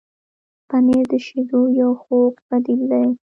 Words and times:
پنېر 0.67 1.03
د 1.11 1.13
شیدو 1.25 1.61
یو 1.79 1.91
خوږ 2.01 2.33
بدیل 2.49 2.81
دی. 2.91 3.05